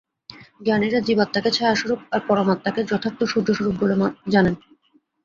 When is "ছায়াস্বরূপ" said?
1.51-1.99